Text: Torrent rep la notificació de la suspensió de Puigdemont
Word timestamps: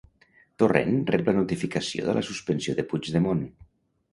Torrent 0.61 0.95
rep 1.15 1.29
la 1.31 1.35
notificació 1.41 2.07
de 2.09 2.15
la 2.19 2.25
suspensió 2.31 2.77
de 2.81 2.87
Puigdemont 2.95 3.45